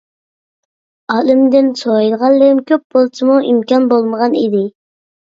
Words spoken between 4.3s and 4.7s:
ئىدى.